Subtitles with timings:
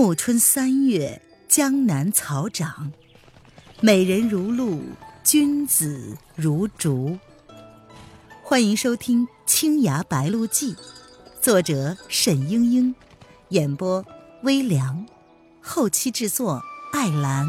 [0.00, 2.92] 暮春三月，江南草长，
[3.80, 4.80] 美人如露，
[5.24, 7.18] 君子如竹。
[8.40, 10.72] 欢迎收听《青崖白鹿记》，
[11.40, 12.94] 作者沈英英，
[13.48, 14.06] 演播
[14.44, 15.04] 微凉，
[15.60, 16.62] 后期制作
[16.92, 17.48] 艾兰。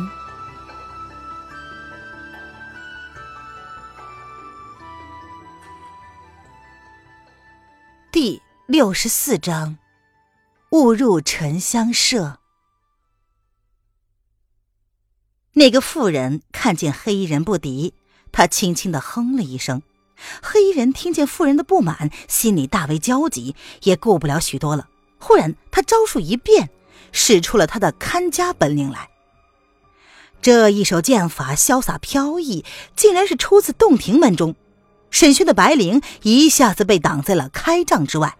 [8.11, 9.77] 第六十四章。
[10.71, 12.38] 误入沉香社。
[15.53, 17.93] 那个妇人看见黑衣人不敌，
[18.31, 19.81] 她轻轻的哼了一声。
[20.41, 24.87] 黑衣人听见妇人的不满，心里大为焦急，也顾不了许多了。
[25.17, 26.69] 忽然，他招数一变，
[27.11, 29.09] 使出了他的看家本领来。
[30.41, 32.63] 这一手剑法潇洒飘逸，
[32.95, 34.55] 竟然是出自洞庭门中。
[35.09, 38.37] 审讯的白绫一下子被挡在了开帐之外。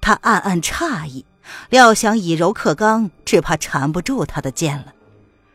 [0.00, 1.24] 他暗暗诧异，
[1.68, 4.92] 料想以柔克刚，只怕缠不住他的剑了。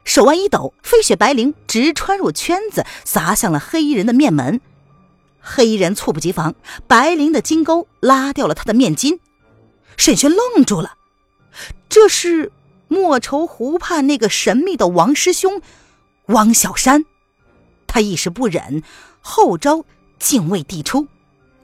[0.05, 4.61] 手腕一抖，飞雪白绫直穿入圈子，砸向了黑衣人的面门。
[5.41, 6.55] 黑衣人猝不及防，
[6.87, 9.19] 白绫的金钩拉掉了他的面巾。
[9.97, 10.93] 沈轩愣住了，
[11.89, 12.51] 这是
[12.87, 15.61] 莫愁湖畔那个神秘的王师兄
[16.27, 17.05] 汪小山。
[17.87, 18.83] 他一时不忍，
[19.21, 19.85] 后招
[20.19, 21.07] 竟未递出，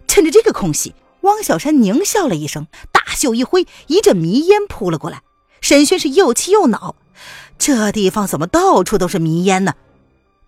[0.08, 0.96] 趁着这个空隙。
[1.22, 5.22] 汪小山狞笑了一声，大袖一挥，一阵迷烟扑了过来。
[5.62, 6.96] 沈轩是又气又恼，
[7.62, 9.76] 这地方怎么到处都是迷烟呢？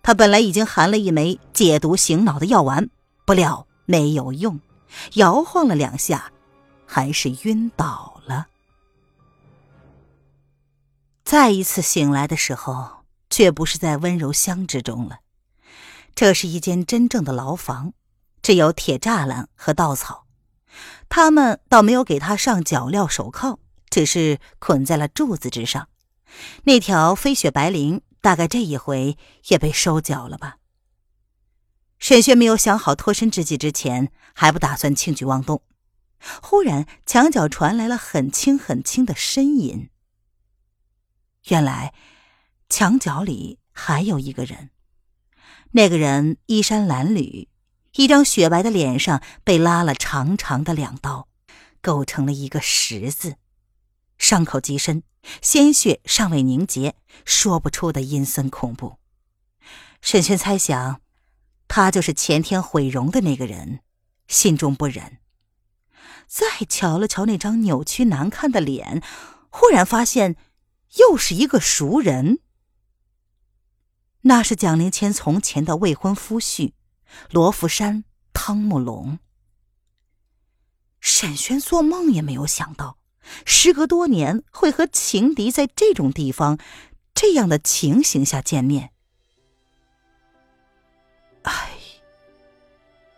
[0.02, 2.90] 他本来已经含了一枚解毒醒脑的药丸，
[3.24, 4.58] 不料没有用，
[5.12, 6.32] 摇晃了两下，
[6.84, 8.48] 还是晕倒了。
[11.24, 15.20] 再一次醒来的时候，却不是在温柔乡之中了，
[16.16, 17.92] 这是一间真正的牢房，
[18.42, 20.24] 只有铁栅栏和稻草。
[21.08, 25.86] 他们倒没有给他上脚镣手铐，只是捆在了柱子之上。
[26.64, 29.16] 那条飞雪白绫大概这一回
[29.48, 30.56] 也被收缴了吧。
[31.98, 35.62] 沈轩没有想好脱身之计之前，还不打算轻举妄动。
[36.42, 39.90] 忽然墙角传来了很轻很轻的呻吟。
[41.48, 41.92] 原来
[42.68, 44.70] 墙角里还有一个人，
[45.72, 47.48] 那个人衣衫褴褛。
[47.96, 51.28] 一张雪白的脸上被拉了长长的两刀，
[51.80, 53.36] 构成了一个十字，
[54.18, 55.02] 伤口极深，
[55.42, 58.98] 鲜血尚未凝结，说不出的阴森恐怖。
[60.00, 61.00] 沈轩猜想，
[61.68, 63.80] 他就是前天毁容的那个人，
[64.28, 65.18] 心中不忍。
[66.26, 69.02] 再瞧了瞧那张扭曲难看的脸，
[69.50, 70.36] 忽然发现，
[70.96, 72.40] 又是一个熟人。
[74.22, 76.72] 那是蒋灵谦从前的未婚夫婿。
[77.30, 79.20] 罗浮山汤木龙，
[80.98, 82.98] 沈轩做梦也没有想到，
[83.44, 86.58] 时隔多年会和情敌在这种地方、
[87.14, 88.90] 这样的情形下见面。
[91.42, 91.70] 唉，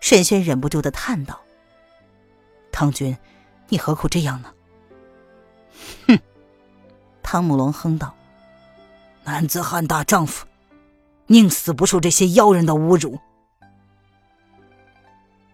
[0.00, 1.41] 沈轩忍不住的叹道
[2.72, 3.17] ：“唐君，
[3.69, 4.53] 你何苦这样呢？”
[6.09, 6.19] 哼，
[7.23, 8.15] 汤姆龙哼道
[9.25, 10.47] ：“男子汉大丈夫，
[11.27, 13.19] 宁死不受这些妖人的侮辱。”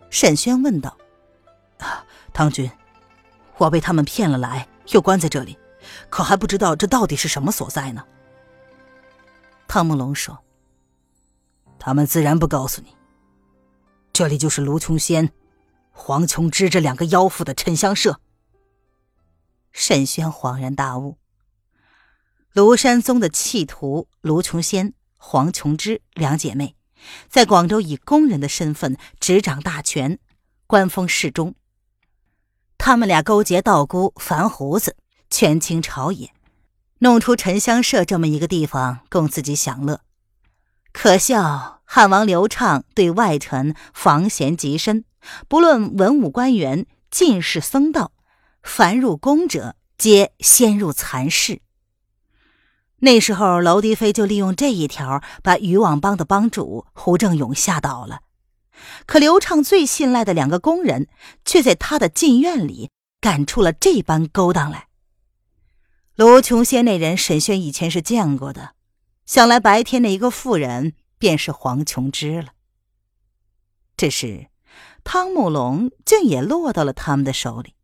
[0.08, 0.96] 沈轩问道
[1.78, 2.70] ：“啊，唐军，
[3.62, 5.56] 我被他们骗了来，又关在这里，
[6.10, 8.04] 可还不知道这到底是什么所在呢？”
[9.68, 10.42] 汤慕龙说
[11.78, 12.96] ：“他们自然不告诉你。
[14.12, 15.32] 这里就是卢琼仙、
[15.90, 18.20] 黄琼枝这两个妖妇的沉香社。”
[19.70, 21.16] 沈轩恍然大悟：
[22.52, 26.74] 庐山宗的弃徒卢琼仙、黄琼枝两姐妹。
[27.28, 30.18] 在广州以工人的身份执掌大权，
[30.66, 31.54] 官封侍中。
[32.84, 34.96] 他们俩勾结道姑樊胡子，
[35.30, 36.32] 权倾朝野，
[36.98, 40.00] 弄出沉香社这么一个地方供自己享乐。
[40.92, 45.04] 可笑汉王刘畅对外臣防嫌极深，
[45.46, 48.10] 不论文武官员、进士僧道，
[48.64, 51.60] 凡入宫者，皆先入蚕室。
[52.98, 58.22] 那时候，娄迪飞就利用这一条，把渔网帮的帮主胡正勇吓倒了。
[59.06, 61.08] 可刘畅最信赖的两个工人，
[61.44, 62.90] 却在他的禁院里
[63.20, 64.88] 干出了这般勾当来。
[66.14, 68.74] 卢琼仙那人，沈轩以前是见过的，
[69.26, 72.48] 想来白天那一个妇人便是黄琼枝了。
[73.96, 74.48] 只是
[75.04, 77.74] 汤姆龙竟也落到了他们的手里。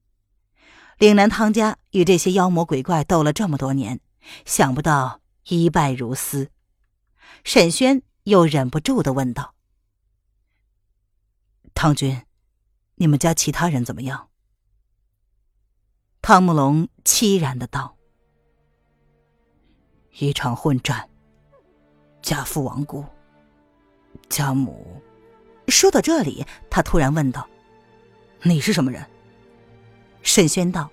[0.99, 4.01] 岭南汤家与这些妖魔鬼怪斗了这么多年。
[4.44, 6.51] 想不到一败如斯，
[7.44, 9.55] 沈轩又忍不住的问道
[11.81, 12.21] ：“汤君，
[12.97, 14.31] 你们家其他人怎么样？”
[16.21, 17.97] 汤慕龙凄然的道
[20.19, 21.09] ：“一场混战，
[22.21, 23.05] 家父亡故，
[24.29, 25.01] 家母。
[25.69, 27.49] 说到这里，他突然问道
[28.43, 29.09] ：“你是什么人？”
[30.25, 30.91] 沈轩道：“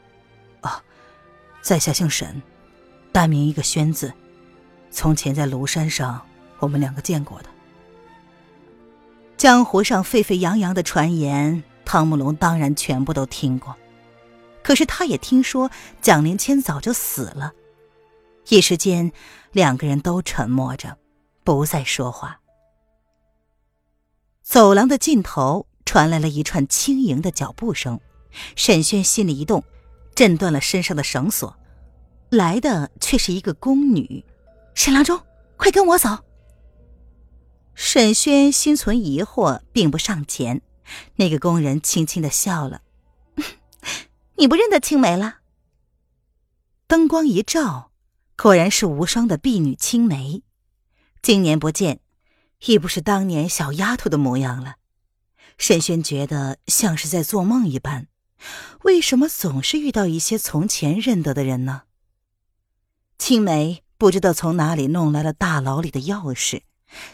[0.61, 0.83] 啊，
[1.63, 2.39] 在下姓沈，
[3.11, 4.13] 单名一个轩字。
[4.91, 6.23] 从前在庐山上，
[6.59, 7.49] 我们两个见过的。
[9.45, 13.75] 江湖上沸沸扬扬的传言，汤姆龙当然全部都听过。
[14.63, 15.69] 可是他也听说
[16.01, 17.53] 蒋灵谦早就死了。
[18.49, 19.11] 一时间，
[19.51, 20.97] 两个人都沉默着，
[21.43, 22.39] 不再说话。
[24.41, 27.99] 走廊的尽头传来了一串轻盈的脚步声。
[28.55, 29.63] 沈轩心里一动，
[30.15, 31.55] 震断了身上的绳索，
[32.31, 34.25] 来的却是一个宫女。
[34.73, 35.21] 沈郎中，
[35.55, 36.17] 快跟我走。
[37.75, 40.61] 沈轩心存疑惑，并不上前。
[41.17, 42.81] 那个工人轻轻的笑了
[44.37, 45.39] ：“你不认得青梅了？”
[46.87, 47.91] 灯光一照，
[48.37, 50.43] 果然是无双的婢女青梅。
[51.21, 51.99] 今年不见，
[52.65, 54.75] 已不是当年小丫头的模样了。
[55.57, 58.07] 沈轩觉得像是在做梦一般。
[58.83, 61.83] 为什么总是遇到一些从前认得的人呢？
[63.17, 66.61] 青梅不知道从哪里弄来了大牢里的钥匙，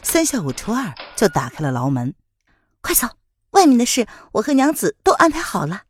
[0.01, 2.13] 三下五除二就打开了牢门。
[2.81, 3.07] 快走，
[3.51, 5.83] 外面的事我和娘子都安排好了。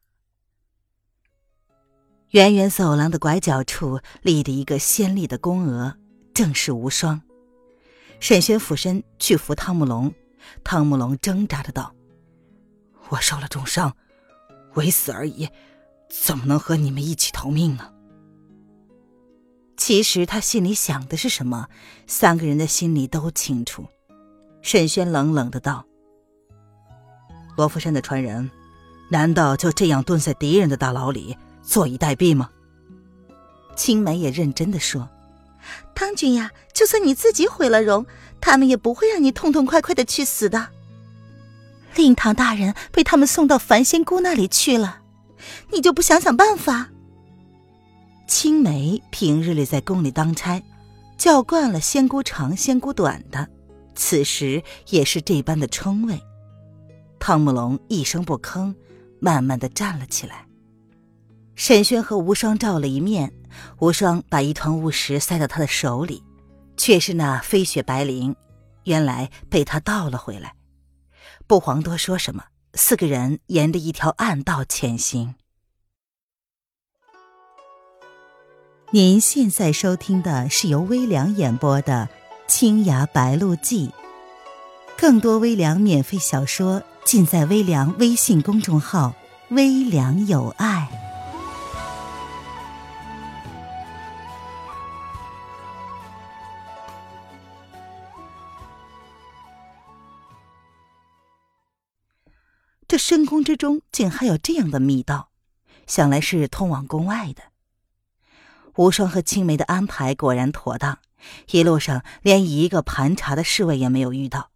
[2.31, 5.97] 远远走廊的拐角处立着一个鲜丽的宫娥，
[6.33, 7.21] 正是无双。
[8.19, 10.13] 沈轩俯身去扶汤姆龙，
[10.63, 11.93] 汤姆龙挣扎着道
[13.09, 13.95] ：“我受了重伤。”
[14.75, 15.49] 为死而已，
[16.09, 17.91] 怎么能和你们一起逃命呢？
[19.77, 21.67] 其实他心里想的是什么，
[22.05, 23.85] 三个人的心里都清楚。
[24.61, 25.85] 沈轩冷冷的道
[27.57, 28.51] ：“罗浮山的传人，
[29.09, 32.51] 难道就这样蹲在敌人的大牢里坐以待毙吗？”
[33.75, 35.09] 青梅也认真的说
[35.95, 38.05] ：“汤君呀，就算你自己毁了容，
[38.39, 40.67] 他们也不会让你痛痛快快的去死的。”
[41.95, 45.01] 令堂大人被他们送到凡仙姑那里去了，
[45.71, 46.90] 你就不想想办法？
[48.31, 50.63] 青梅平日里在宫里当差，
[51.17, 53.45] 叫惯了仙姑长、仙姑短的，
[53.93, 56.17] 此时也是这般的称谓。
[57.19, 58.73] 汤姆龙一声不吭，
[59.19, 60.47] 慢慢的站了起来。
[61.55, 63.33] 沈轩和无双照了一面，
[63.79, 66.23] 无双把一团雾石塞到他的手里，
[66.77, 68.33] 却是那飞雪白绫，
[68.85, 70.55] 原来被他倒了回来。
[71.47, 72.45] 不遑多说什么，
[72.75, 75.35] 四个人沿着一条暗道前行。
[78.93, 82.09] 您现在收听的是由微凉演播的
[82.45, 83.87] 《青崖白鹿记》，
[84.97, 89.13] 更多微凉免费小说尽在微凉微信公众号
[89.51, 90.89] “微凉有爱”。
[102.89, 105.29] 这深宫之中竟还有这样的密道，
[105.87, 107.43] 想来是通往宫外的。
[108.75, 110.99] 无双和青梅的安排果然妥当，
[111.51, 114.51] 一路上连一个盘查的侍卫也没有遇到，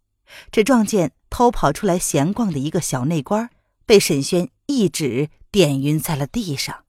[0.50, 3.50] 只撞见偷跑出来闲逛的一个小内官，
[3.84, 6.84] 被沈轩一指点晕在了地上。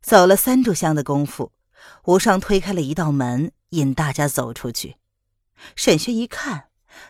[0.00, 1.52] 走了三炷香的功夫，
[2.04, 4.96] 无双推开了一道门，引大家走出去。
[5.74, 6.68] 沈轩一看，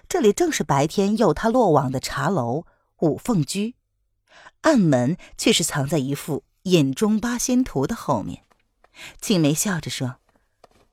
[0.09, 2.65] 这里正是白天诱他落网的茶楼。
[3.01, 3.75] 五凤居，
[4.63, 8.46] 暗门却是藏在一幅《饮中八仙图》的后面。
[9.21, 10.17] 青梅笑着说：“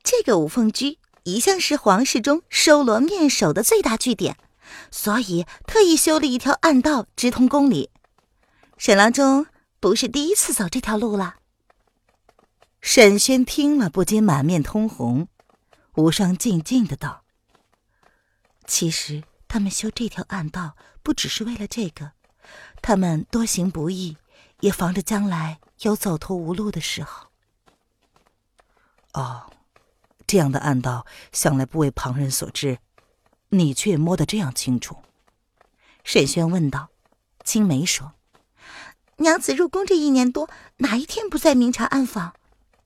[0.04, 4.38] 这个五凤居一向是皇室中收罗面首的最大据点，
[4.92, 7.90] 所以特意修了一条暗道直通宫里。
[8.78, 9.46] 沈郎中
[9.80, 11.36] 不是第一次走这条路了。”
[12.82, 15.28] 沈轩听了不禁满面通红。
[15.96, 17.24] 无双静静的道
[18.66, 22.14] ：“其实。”他们修这条暗道，不只是为了这个，
[22.82, 24.18] 他们多行不义，
[24.62, 27.28] 也防着将来有走投无路的时候。
[29.14, 29.52] 哦，
[30.28, 32.80] 这样的暗道向来不为旁人所知，
[33.50, 34.98] 你却摸得这样清楚。
[36.04, 36.90] 沈轩问道。
[37.46, 38.14] 青梅说
[39.20, 42.34] ：“娘子入宫这一年多，哪一天不在明察暗访？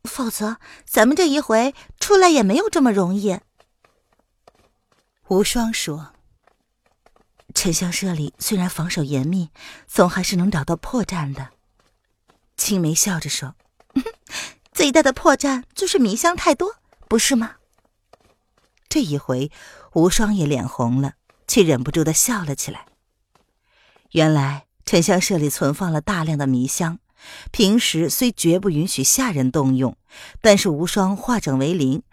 [0.03, 3.39] 否则，咱们这一回出来也没有这么容易。”
[5.29, 6.13] 无双说。
[7.53, 9.51] 沉香社里虽然防守严密，
[9.85, 11.49] 总还是能找到破绽的。
[12.55, 13.53] 青梅笑着说
[14.77, 16.75] ：“最大的破绽就是迷香太多，
[17.07, 17.55] 不是吗？”
[18.87, 19.51] 这一回，
[19.93, 21.13] 无双也脸红了，
[21.47, 22.85] 却忍不住的笑了起来。
[24.11, 26.99] 原来沉香社里存放了大量的迷香，
[27.51, 29.97] 平时虽绝不允许下人动用，
[30.41, 32.03] 但是无双化整为零，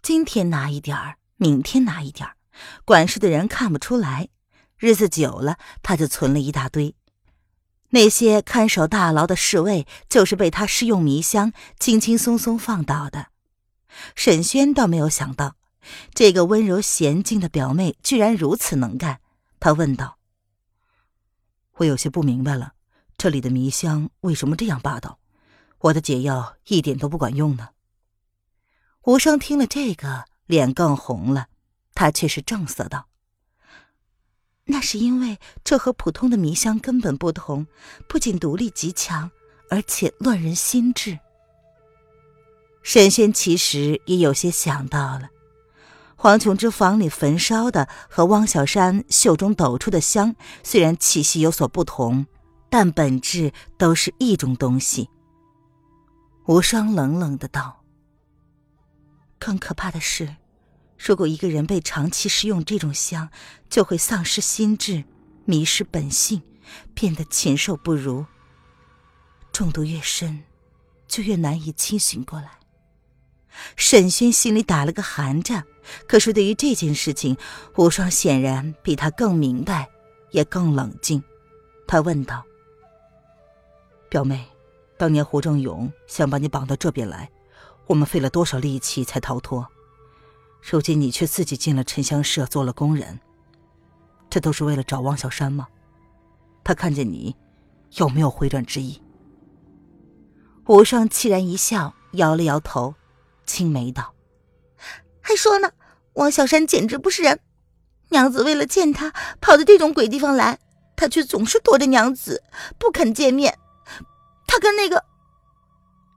[0.00, 2.36] 今天拿一点儿，明天拿一点儿，
[2.86, 4.30] 管事的人看不出来。
[4.78, 6.94] 日子久了，他就存了一大堆。
[7.90, 13.26] 那些看守大牢的侍卫，就是被他施用迷香，轻轻松松放倒的。
[14.14, 15.56] 沈轩倒没有想到，
[16.14, 19.20] 这个温柔娴静的表妹居然如此能干。
[19.58, 20.18] 他问道
[21.78, 22.74] ：“我有些不明白了，
[23.18, 25.18] 这里的迷香为什么这样霸道？
[25.80, 27.70] 我的解药一点都不管用呢？”
[29.04, 31.48] 无声听了这个，脸更红了，
[31.92, 33.09] 他却是正色道。
[34.70, 37.66] 那是因为这和普通的迷香根本不同，
[38.08, 39.32] 不仅毒力极强，
[39.68, 41.18] 而且乱人心智。
[42.80, 45.30] 沈轩其实也有些想到了，
[46.14, 52.26] 黄琼之房里焚烧的和汪小山袖中抖出的香，虽然气息有所不同，
[52.70, 55.10] 但本质都是一种东西。
[56.46, 57.82] 无双冷冷的道
[59.40, 60.36] ：“更可怕的是。”
[61.02, 63.30] 如果一个人被长期食用这种香，
[63.70, 65.04] 就会丧失心智，
[65.46, 66.42] 迷失本性，
[66.92, 68.26] 变得禽兽不如。
[69.50, 70.44] 中毒越深，
[71.08, 72.50] 就越难以清醒过来。
[73.76, 75.64] 沈轩心里打了个寒战，
[76.06, 77.34] 可是对于这件事情，
[77.76, 79.88] 无双显然比他更明白，
[80.32, 81.22] 也更冷静。
[81.88, 82.44] 他问道
[84.10, 84.46] ：“表妹，
[84.98, 87.30] 当年胡正勇想把你绑到这边来，
[87.86, 89.66] 我们费了多少力气才逃脱？”
[90.62, 93.18] 如今你却自己进了沉香社做了工人，
[94.28, 95.66] 这都是为了找汪小山吗？
[96.62, 97.34] 他看见你，
[97.96, 99.02] 有没有回转之意？
[100.66, 102.94] 无双凄然一笑，摇了摇头，
[103.44, 104.14] 青眉道
[105.20, 105.72] ：“还说呢，
[106.14, 107.40] 汪小山简直不是人。
[108.10, 110.60] 娘子为了见他，跑到这种鬼地方来，
[110.94, 112.44] 他却总是躲着娘子，
[112.78, 113.58] 不肯见面。
[114.46, 115.04] 他跟那个……”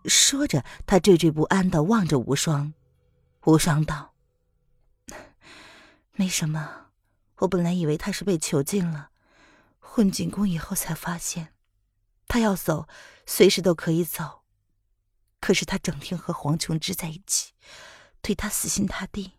[0.05, 2.73] 说着，他惴惴不安的望着无双。
[3.45, 4.12] 无双道。
[6.15, 6.91] 没什么，
[7.37, 9.09] 我本来以为他是被囚禁了，
[9.79, 11.53] 混进宫以后才发现，
[12.27, 12.87] 他要走，
[13.25, 14.43] 随时都可以走。
[15.39, 17.53] 可是他整天和黄琼枝在一起，
[18.21, 19.33] 对他死心塌地。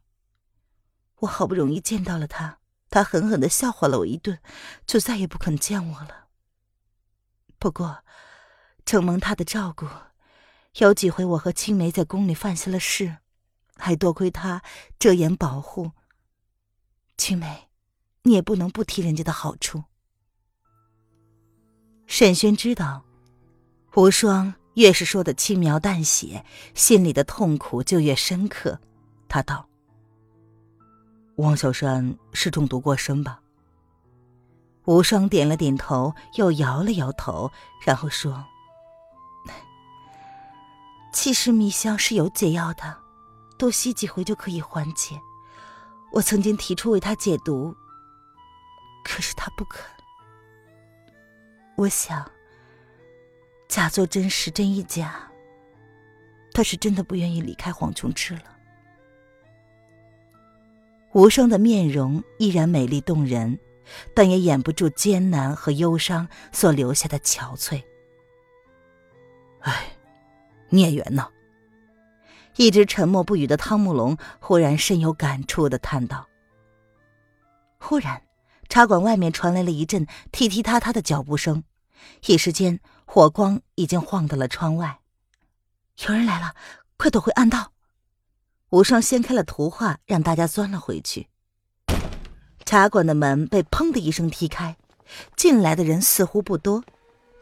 [1.20, 2.58] 我好不容易见到了他，
[2.90, 4.40] 他狠狠的笑话了我一顿，
[4.84, 6.26] 就再也不肯见我了。
[7.60, 8.04] 不过，
[8.84, 9.88] 承蒙他的照顾，
[10.78, 13.18] 有几回我和青梅在宫里犯下了事，
[13.76, 14.60] 还多亏他
[14.98, 15.92] 遮掩保护。
[17.16, 17.68] 青梅，
[18.22, 19.84] 你也不能不提人家的好处。
[22.06, 23.02] 沈轩知道，
[23.94, 26.44] 无双越是说的轻描淡写，
[26.74, 28.78] 心里的痛苦就越深刻。
[29.28, 29.66] 他道
[31.36, 33.40] ：“汪小山是中毒过深吧？”
[34.84, 37.50] 无双点了点头，又摇了摇头，
[37.84, 38.44] 然后说
[41.12, 42.98] ：“其实迷香是有解药的，
[43.56, 45.18] 多吸几回就可以缓解。”
[46.14, 47.74] 我曾经提出为他解毒，
[49.04, 49.84] 可是他不肯。
[51.76, 52.30] 我想，
[53.66, 55.28] 假作真时真亦假。
[56.52, 58.56] 他是真的不愿意离开黄琼枝了。
[61.14, 63.58] 无声的面容依然美丽动人，
[64.14, 67.82] 但也掩不住艰难和忧伤所留下的憔悴。
[69.62, 69.96] 唉，
[70.68, 71.28] 孽缘呐。
[72.56, 76.28] 一直沉默不语的汤慕龙忽然深有感触的叹道
[77.78, 78.22] ：“忽然，
[78.68, 81.64] 茶馆外面传来了一阵踢踢踏踏的脚步声，
[82.26, 85.00] 一时间火光已经晃到了窗外。
[86.06, 86.54] 有人来了，
[86.96, 87.72] 快躲回暗道！”
[88.70, 91.28] 无双掀开了图画，让大家钻了回去。
[92.64, 94.76] 茶馆的门被砰的一声踢开，
[95.36, 96.84] 进来的人似乎不多，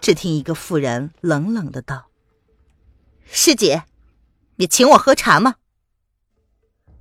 [0.00, 2.06] 只听一个妇人冷冷的道
[3.24, 3.84] ：“师姐。”
[4.62, 5.56] 你请我喝茶吗？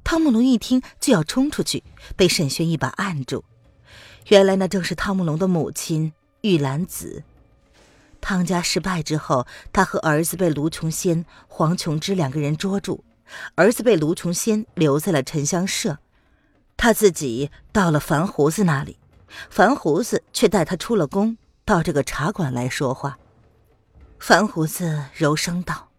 [0.04, 1.84] 汤姆龙一听就要冲出去，
[2.16, 3.46] 被沈轩一把按住。
[4.30, 7.22] 原来那正是汤姆龙的母亲玉兰子。
[8.20, 13.04] 汤家失败之后，他和儿子被卢琼仙、黄琼枝两个人捉住，
[13.54, 16.00] 儿子被卢琼仙留在了沉香社，
[16.76, 18.98] 他自己到了樊胡子那里，
[19.52, 23.20] 樊胡子却带他出了宫，到这个茶馆来说话。
[24.18, 25.91] 樊胡子柔声道。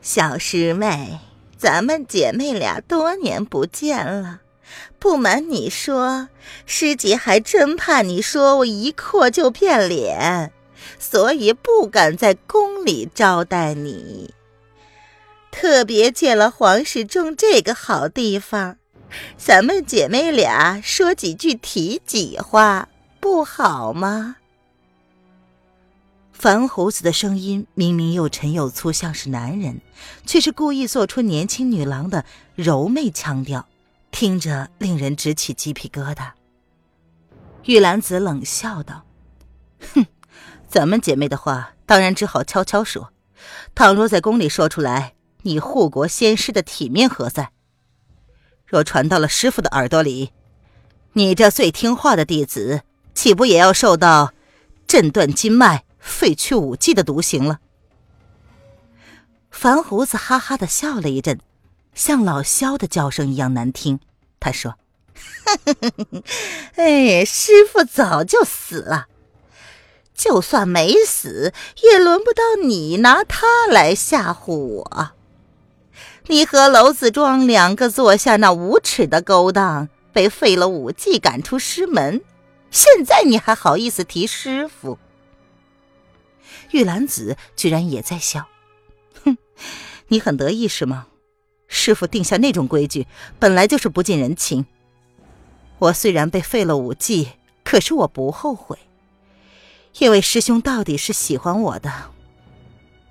[0.00, 1.18] 小师妹，
[1.56, 4.40] 咱们姐妹俩多年不见了。
[4.98, 6.28] 不瞒你说，
[6.66, 10.52] 师姐还真怕你说我一阔就变脸，
[10.98, 14.34] 所以不敢在宫里招待你。
[15.50, 18.76] 特别借了皇室中这个好地方，
[19.36, 22.88] 咱们姐妹俩说几句体己话，
[23.20, 24.36] 不好吗？
[26.38, 29.80] 樊胡子的声音明明又沉又粗，像是男人，
[30.24, 33.66] 却是故意做出年轻女郎的柔媚腔调，
[34.12, 36.30] 听着令人直起鸡皮疙瘩。
[37.64, 39.04] 玉兰子冷笑道
[39.92, 40.06] ：“哼，
[40.68, 43.12] 咱们姐妹的话，当然只好悄悄说。
[43.74, 47.50] 倘若在宫里说出来，你护国仙师的体面何在？
[48.64, 50.30] 若传到了师傅的耳朵里，
[51.14, 54.32] 你这最听话的弟子，岂不也要受到
[54.86, 57.60] 震断筋脉？”废去武技的毒刑了。
[59.50, 61.40] 樊胡子哈哈的笑了一阵，
[61.94, 64.00] 像老萧的叫声一样难听。
[64.38, 64.76] 他说
[66.76, 69.06] ：“哎，师傅早就死了，
[70.14, 75.10] 就算没死，也轮不到你拿他来吓唬我。
[76.28, 82.20] 你和娄子庄两个做下那无耻的勾当，被废了武技，赶出师门，
[82.70, 84.98] 现在你还好意思提师傅？”
[86.70, 88.46] 玉兰子居然也在笑，
[89.24, 89.36] 哼，
[90.08, 91.06] 你很得意是吗？
[91.66, 93.06] 师傅定下那种规矩，
[93.38, 94.64] 本来就是不近人情。
[95.78, 97.28] 我虽然被废了武技，
[97.62, 98.78] 可是我不后悔，
[99.98, 102.10] 因为师兄到底是喜欢我的。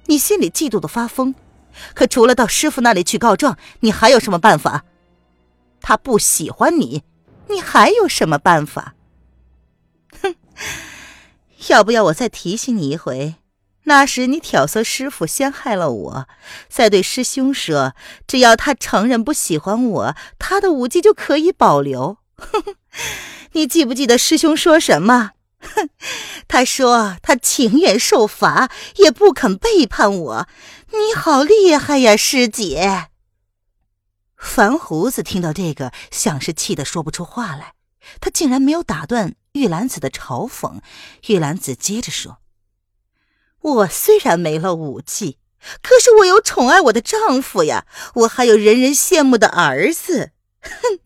[0.07, 1.35] 你心里嫉妒的发疯，
[1.93, 4.83] 可除了到师傅那里去告状，你还有什么办法？
[5.79, 7.03] 他不喜欢你，
[7.49, 8.95] 你还有什么办法？
[10.21, 10.35] 哼，
[11.67, 13.35] 要不要我再提醒你一回？
[13.88, 16.27] 那时你挑唆师傅陷害了我，
[16.67, 17.96] 再对师兄说，
[18.27, 22.17] 只要他承认不喜欢我，他的武技就可以保留。
[22.36, 22.75] 哼
[23.53, 25.32] 你记不记得师兄说什么？
[25.62, 25.89] 哼
[26.50, 30.48] 他说他情愿受罚，也不肯背叛我。
[30.91, 33.08] 你好厉害呀，师姐！
[34.36, 37.74] 樊胡子听到这个，像是气得说不出话来。
[38.20, 40.82] 他竟然没有打断玉兰子的嘲讽。
[41.27, 42.39] 玉兰子接着说。
[43.67, 45.38] 我虽然没了武技，
[45.81, 50.31] 可是我有宠爱我的丈夫呀，我还有人人羡慕的儿子。
[50.61, 51.00] 哼，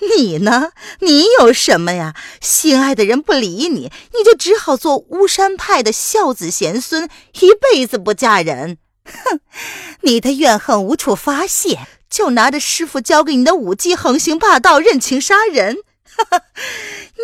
[0.00, 0.72] 你呢？
[1.00, 2.14] 你有什么呀？
[2.40, 7.08] 心爱的人不理你，你就只好做巫山派的孝子贤孙，
[7.40, 8.78] 一辈子不嫁人。
[9.04, 9.40] 哼，
[10.00, 15.76] 你的怨恨无处发泄，就拿着师傅教给你的武技横行霸道、任情杀人。
[16.16, 16.42] 哈哈，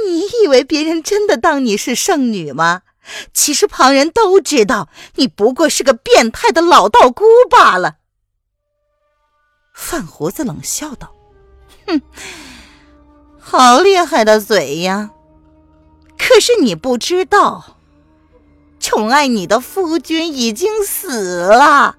[0.05, 2.83] 你以为别人真的当你是圣女吗？
[3.33, 7.97] 其实旁人都知道，你不过是个变态的老道姑罢了。
[9.75, 11.13] 范胡子冷笑道
[11.87, 12.01] ：“哼，
[13.41, 15.11] 好厉害的嘴呀！
[16.17, 17.79] 可是你不知道，
[18.79, 21.97] 宠爱你的夫君已经死了，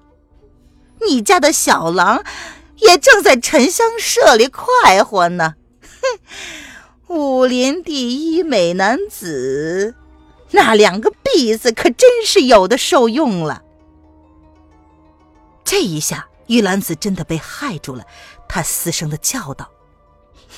[1.06, 2.24] 你家的小狼
[2.76, 5.54] 也正在沉香社里快活呢。
[5.82, 9.94] 哼，武林第一美男子。”
[10.54, 13.62] 那两个婢子可真是有的受用了。
[15.64, 18.04] 这一下，玉兰子真的被害住了，
[18.48, 19.68] 她嘶声的叫道：“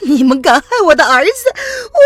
[0.04, 1.32] 你们敢害我的儿子！”
[1.96, 2.00] 我……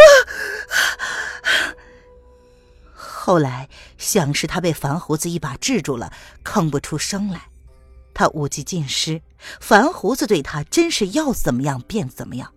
[2.94, 6.12] 后来像是他被樊胡子一把制住了，
[6.44, 7.48] 吭不出声来。
[8.14, 9.20] 他武技尽失，
[9.60, 12.52] 樊胡子对他真是要怎么样便怎么样。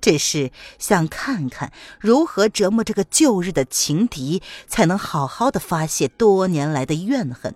[0.00, 7.54] 只是想看看如何折磨这个旧日的情敌，才能好好的发泄多年来的怨恨。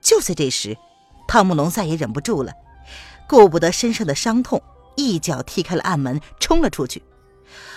[0.00, 0.76] 就在这时，
[1.26, 2.52] 汤姆龙再也忍不住了，
[3.28, 4.62] 顾不得身上的伤痛，
[4.96, 7.02] 一脚踢开了暗门，冲了出去。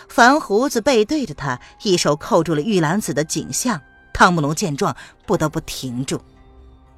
[0.09, 3.81] 樊胡子背对着他，一手扣住了玉兰子的颈项。
[4.13, 4.95] 汤姆龙见状，
[5.25, 6.19] 不得不停住。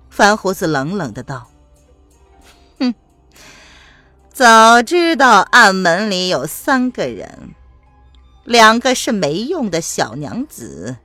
[0.10, 1.50] 樊胡子冷冷的道。
[4.40, 7.54] 早知道暗门里有三个人，
[8.46, 10.96] 两个是没用的小娘子，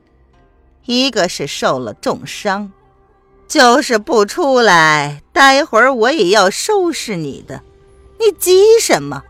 [0.84, 2.70] 一个是受了重伤，
[3.48, 7.60] 就是不出来，待会儿我也要收拾你的。
[8.20, 9.24] 你急什么？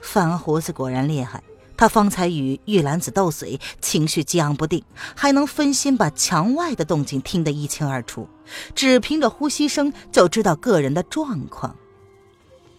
[0.00, 1.42] 樊胡子果然厉害，
[1.76, 4.84] 他方才与玉兰子斗嘴，情绪激昂不定，
[5.16, 8.28] 还能分心把墙外的动静听得一清二楚，
[8.72, 11.74] 只凭着呼吸声就知道个人的状况。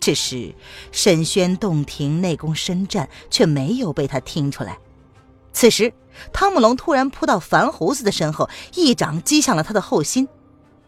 [0.05, 0.53] 只是
[0.91, 4.77] 沈轩洞庭内功深湛，却没有被他听出来。
[5.51, 5.91] 此时，
[6.31, 10.27] 汤姆龙突然扑到樊胡子的身后，一掌击向了他的后心。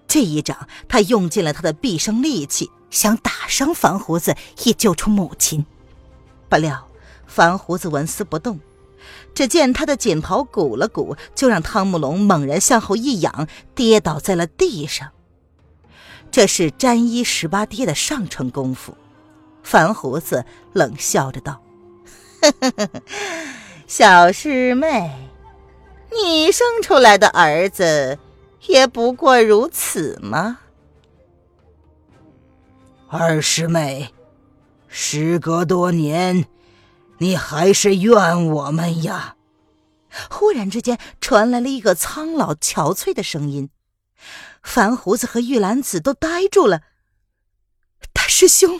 [0.08, 5.65] 这一掌，他用尽了他的毕生力气，想打伤樊胡子，以救出母亲。
[6.47, 6.88] 不料，
[7.25, 8.60] 樊胡子纹丝不动。
[9.34, 15.10] 只见他的锦袍鼓了鼓，就让汤姆龙猛然向后一仰，跌倒在了地上。
[16.30, 18.95] 这是沾衣十八跌的上乘功夫。
[19.69, 21.62] 樊胡子冷笑着道
[23.86, 25.12] ：“小师妹，
[26.10, 28.17] 你你生出来的儿子
[28.67, 30.60] 也不过如此吗？
[33.10, 34.13] 二师妹，
[34.88, 36.45] 时隔多年，
[37.17, 39.36] 你还是怨我们呀？
[40.30, 43.69] 忽然之间传来了一个苍老憔悴的声音，
[44.63, 46.84] 樊胡子和玉兰子都呆住了。
[48.13, 48.80] 大师兄，